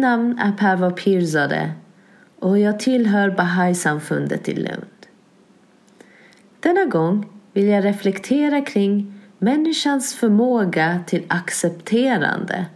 Mitt 0.00 0.04
namn 0.04 0.38
är 0.38 0.52
Perva 0.52 0.90
Pirzadeh 0.90 1.70
och 2.38 2.58
jag 2.58 2.80
tillhör 2.80 3.30
Bahai-samfundet 3.30 4.48
i 4.48 4.54
Lund. 4.54 5.06
Denna 6.60 6.84
gång 6.84 7.26
vill 7.52 7.66
jag 7.66 7.84
reflektera 7.84 8.60
kring 8.60 9.20
människans 9.38 10.14
förmåga 10.14 11.00
till 11.06 11.24
accepterande 11.28 12.66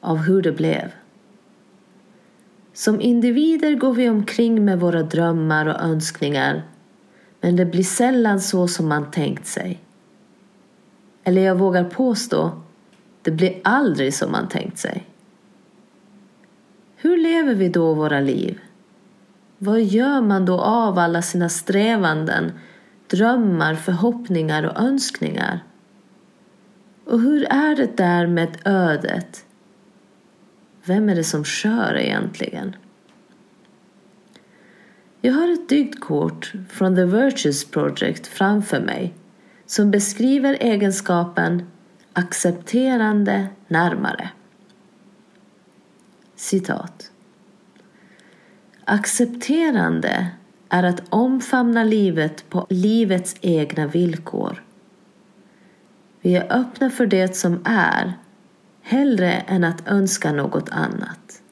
av 0.00 0.16
hur 0.16 0.42
det 0.42 0.52
blev. 0.52 0.92
Som 2.72 3.00
individer 3.00 3.74
går 3.74 3.92
vi 3.92 4.08
omkring 4.08 4.64
med 4.64 4.80
våra 4.80 5.02
drömmar 5.02 5.66
och 5.66 5.80
önskningar 5.80 6.62
men 7.40 7.56
det 7.56 7.66
blir 7.66 7.84
sällan 7.84 8.40
så 8.40 8.68
som 8.68 8.88
man 8.88 9.10
tänkt 9.10 9.46
sig. 9.46 9.80
Eller 11.24 11.42
jag 11.42 11.54
vågar 11.54 11.84
påstå, 11.84 12.50
det 13.22 13.30
blir 13.30 13.60
aldrig 13.64 14.14
som 14.14 14.32
man 14.32 14.48
tänkt 14.48 14.78
sig. 14.78 15.06
Hur 16.96 17.16
lever 17.16 17.54
vi 17.54 17.68
då 17.68 17.94
våra 17.94 18.20
liv? 18.20 18.60
Vad 19.58 19.82
gör 19.82 20.20
man 20.20 20.44
då 20.44 20.60
av 20.60 20.98
alla 20.98 21.22
sina 21.22 21.48
strävanden, 21.48 22.52
drömmar, 23.10 23.74
förhoppningar 23.74 24.62
och 24.62 24.80
önskningar? 24.80 25.64
Och 27.04 27.20
hur 27.20 27.46
är 27.50 27.76
det 27.76 27.96
där 27.96 28.26
med 28.26 28.58
ödet? 28.64 29.44
Vem 30.84 31.08
är 31.08 31.14
det 31.14 31.24
som 31.24 31.44
kör 31.44 31.96
egentligen? 31.96 32.76
Jag 35.20 35.32
har 35.32 35.52
ett 35.52 35.68
dygdkort 35.68 36.52
från 36.70 36.96
The 36.96 37.04
Virtues 37.04 37.64
Project 37.64 38.26
framför 38.26 38.80
mig 38.80 39.14
som 39.66 39.90
beskriver 39.90 40.56
egenskapen 40.60 41.70
accepterande 42.12 43.46
närmare. 43.68 44.30
Citat. 46.36 47.10
Accepterande 48.84 50.26
är 50.68 50.82
att 50.82 51.02
omfamna 51.08 51.84
livet 51.84 52.44
på 52.50 52.66
livets 52.70 53.36
egna 53.40 53.86
villkor. 53.86 54.62
Vi 56.20 56.36
är 56.36 56.52
öppna 56.52 56.90
för 56.90 57.06
det 57.06 57.36
som 57.36 57.60
är 57.64 58.12
hellre 58.82 59.32
än 59.32 59.64
att 59.64 59.88
önska 59.88 60.32
något 60.32 60.68
annat. 60.68 61.42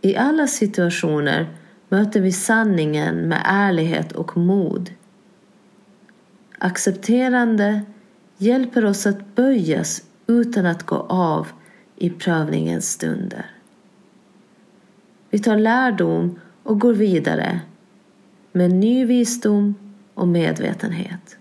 I 0.00 0.16
alla 0.16 0.46
situationer 0.46 1.46
möter 1.88 2.20
vi 2.20 2.32
sanningen 2.32 3.28
med 3.28 3.42
ärlighet 3.44 4.12
och 4.12 4.36
mod. 4.36 4.90
Accepterande 6.58 7.80
hjälper 8.36 8.84
oss 8.84 9.06
att 9.06 9.34
böjas 9.34 10.02
utan 10.26 10.66
att 10.66 10.82
gå 10.82 10.96
av 11.08 11.48
i 12.00 12.10
prövningens 12.10 12.92
stunder. 12.92 13.50
Vi 15.30 15.38
tar 15.38 15.56
lärdom 15.56 16.40
och 16.62 16.80
går 16.80 16.94
vidare 16.94 17.60
med 18.52 18.72
ny 18.72 19.04
visdom 19.04 19.74
och 20.14 20.28
medvetenhet. 20.28 21.36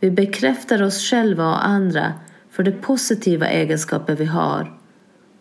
Vi 0.00 0.10
bekräftar 0.10 0.82
oss 0.82 1.10
själva 1.10 1.48
och 1.48 1.66
andra 1.66 2.12
för 2.50 2.62
de 2.62 2.72
positiva 2.72 3.48
egenskaper 3.48 4.16
vi 4.16 4.24
har 4.24 4.78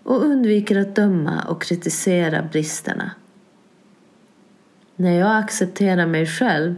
och 0.04 0.26
undviker 0.26 0.80
att 0.80 0.96
döma 0.96 1.44
och 1.48 1.62
kritisera 1.62 2.42
bristerna. 2.42 3.12
När 4.96 5.20
jag 5.20 5.38
accepterar 5.38 6.06
mig 6.06 6.26
själv 6.26 6.76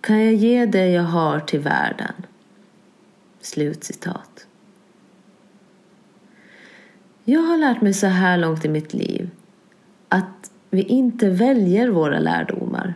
kan 0.00 0.24
jag 0.24 0.34
ge 0.34 0.66
det 0.66 0.88
jag 0.88 1.02
har 1.02 1.40
till 1.40 1.60
världen. 1.60 2.12
Slutcitat. 3.40 4.46
Jag 7.24 7.40
har 7.40 7.58
lärt 7.58 7.80
mig 7.80 7.94
så 7.94 8.06
här 8.06 8.38
långt 8.38 8.64
i 8.64 8.68
mitt 8.68 8.94
liv 8.94 9.30
att 10.08 10.50
vi 10.70 10.82
inte 10.82 11.28
väljer 11.28 11.88
våra 11.88 12.18
lärdomar. 12.18 12.94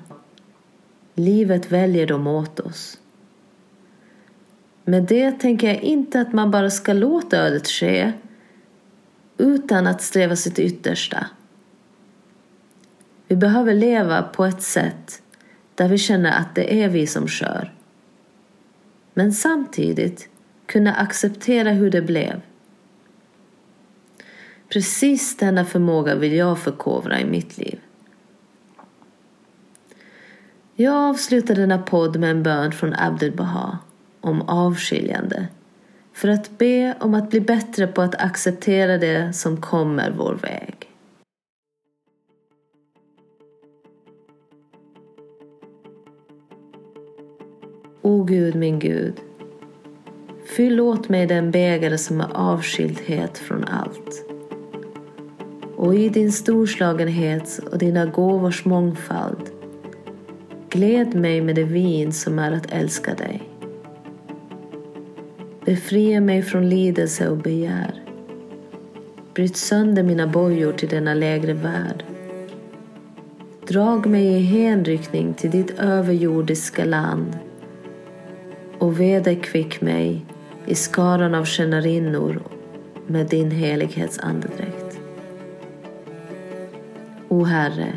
Livet 1.14 1.72
väljer 1.72 2.06
dem 2.06 2.26
åt 2.26 2.60
oss. 2.60 2.98
Med 4.84 5.02
det 5.02 5.32
tänker 5.32 5.66
jag 5.66 5.82
inte 5.82 6.20
att 6.20 6.32
man 6.32 6.50
bara 6.50 6.70
ska 6.70 6.92
låta 6.92 7.36
ödet 7.36 7.68
ske 7.68 8.12
utan 9.38 9.86
att 9.86 10.02
sträva 10.02 10.36
sitt 10.36 10.58
yttersta. 10.58 11.26
Vi 13.28 13.36
behöver 13.36 13.74
leva 13.74 14.22
på 14.22 14.44
ett 14.44 14.62
sätt 14.62 15.22
där 15.74 15.88
vi 15.88 15.98
känner 15.98 16.40
att 16.40 16.54
det 16.54 16.82
är 16.82 16.88
vi 16.88 17.06
som 17.06 17.28
kör. 17.28 17.74
Men 19.14 19.32
samtidigt 19.32 20.28
kunna 20.66 20.94
acceptera 20.94 21.70
hur 21.70 21.90
det 21.90 22.02
blev. 22.02 22.40
Precis 24.74 25.36
denna 25.36 25.64
förmåga 25.64 26.14
vill 26.14 26.32
jag 26.32 26.58
förkovra 26.58 27.20
i 27.20 27.24
mitt 27.24 27.58
liv. 27.58 27.80
Jag 30.74 30.94
avslutar 30.94 31.54
denna 31.54 31.78
podd 31.78 32.20
med 32.20 32.30
en 32.30 32.42
bön 32.42 32.72
från 32.72 32.94
Abdul 32.94 33.32
Baha 33.36 33.78
om 34.20 34.42
avskiljande 34.42 35.48
för 36.12 36.28
att 36.28 36.58
be 36.58 36.94
om 37.00 37.14
att 37.14 37.30
bli 37.30 37.40
bättre 37.40 37.86
på 37.86 38.02
att 38.02 38.14
acceptera 38.14 38.98
det 38.98 39.32
som 39.32 39.60
kommer 39.60 40.10
vår 40.10 40.34
väg. 40.34 40.90
O 48.02 48.24
Gud, 48.24 48.54
min 48.54 48.78
Gud, 48.78 49.20
fyll 50.56 50.80
åt 50.80 51.08
mig 51.08 51.26
den 51.26 51.50
bägare 51.50 51.98
som 51.98 52.20
är 52.20 52.32
avskildhet 52.34 53.38
från 53.38 53.64
allt. 53.64 54.23
Och 55.84 55.94
i 55.94 56.08
din 56.08 56.32
storslagenhet 56.32 57.60
och 57.72 57.78
dina 57.78 58.06
gåvors 58.06 58.64
mångfald 58.64 59.50
gläd 60.70 61.14
mig 61.14 61.40
med 61.40 61.54
det 61.54 61.64
vin 61.64 62.12
som 62.12 62.38
är 62.38 62.52
att 62.52 62.72
älska 62.72 63.14
dig. 63.14 63.42
Befria 65.64 66.20
mig 66.20 66.42
från 66.42 66.68
lidelse 66.68 67.28
och 67.28 67.36
begär. 67.36 68.02
Bryt 69.34 69.56
sönder 69.56 70.02
mina 70.02 70.26
bojor 70.26 70.72
till 70.72 70.88
denna 70.88 71.14
lägre 71.14 71.52
värld. 71.52 72.04
Drag 73.68 74.06
mig 74.06 74.26
i 74.26 74.40
hänryckning 74.40 75.34
till 75.34 75.50
ditt 75.50 75.78
överjordiska 75.78 76.84
land 76.84 77.38
och 78.78 79.00
vederkvick 79.00 79.80
mig 79.80 80.26
i 80.66 80.74
skaran 80.74 81.34
av 81.34 81.44
tjänarinnor 81.44 82.42
med 83.06 83.26
din 83.26 83.50
helighets 83.50 84.18
andedräkt. 84.18 84.73
O 87.34 87.44
Herre, 87.44 87.92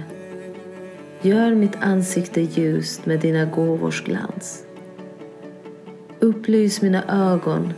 gör 1.21 1.55
mitt 1.55 1.75
ansikte 1.75 2.41
ljust 2.41 3.05
med 3.05 3.19
dina 3.19 3.45
gåvors 3.45 4.03
glans. 4.03 4.63
Upplys 6.19 6.81
mina 6.81 7.31
ögon 7.31 7.73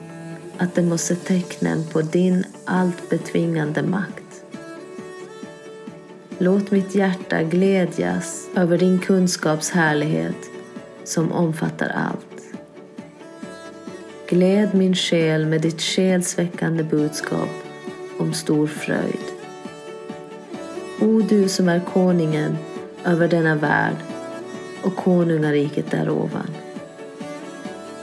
att 0.57 0.75
de 0.75 0.81
måste 0.81 1.15
tecknen 1.15 1.83
på 1.91 2.01
din 2.01 2.43
allt 2.65 3.09
betvingande 3.09 3.83
makt. 3.83 4.43
Låt 6.37 6.71
mitt 6.71 6.95
hjärta 6.95 7.43
glädjas 7.43 8.47
över 8.55 8.77
din 8.77 8.99
kunskaps 8.99 9.69
härlighet 9.71 10.49
som 11.03 11.31
omfattar 11.31 11.89
allt. 11.89 12.43
Gläd 14.29 14.75
min 14.75 14.95
själ 14.95 15.45
med 15.45 15.61
ditt 15.61 15.81
själsväckande 15.81 16.83
budskap 16.83 17.49
om 18.19 18.33
stor 18.33 18.67
fröjd. 18.67 19.28
Du 21.29 21.49
som 21.49 21.69
är 21.69 21.79
konungen 21.79 22.57
över 23.05 23.27
denna 23.27 23.55
värld 23.55 23.95
och 24.83 24.95
konungariket 24.95 25.91
därovan. 25.91 26.49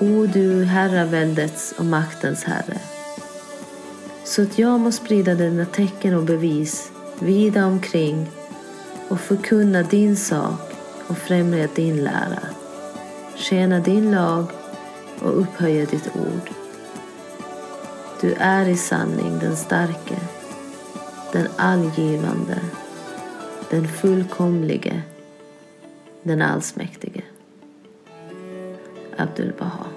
O 0.00 0.26
du 0.26 0.64
herraväldets 0.64 1.74
och 1.78 1.84
maktens 1.84 2.44
herre. 2.44 2.78
Så 4.24 4.42
att 4.42 4.58
jag 4.58 4.80
må 4.80 4.92
sprida 4.92 5.34
dina 5.34 5.64
tecken 5.64 6.14
och 6.14 6.22
bevis 6.22 6.90
vida 7.18 7.66
omkring 7.66 8.30
och 9.08 9.20
förkunna 9.20 9.82
din 9.82 10.16
sak 10.16 10.72
och 11.06 11.18
främja 11.18 11.68
din 11.74 12.04
lära. 12.04 12.42
Tjäna 13.36 13.80
din 13.80 14.10
lag 14.10 14.46
och 15.22 15.40
upphöja 15.40 15.86
ditt 15.86 16.08
ord. 16.16 16.50
Du 18.20 18.32
är 18.32 18.68
i 18.68 18.76
sanning 18.76 19.38
den 19.38 19.56
starke, 19.56 20.16
den 21.32 21.48
allgivande, 21.56 22.58
den 23.70 23.86
fullkomlige, 23.86 25.02
den 26.24 26.42
allsmäktige. 26.42 27.22
Abdul 29.16 29.52
Baha 29.52 29.95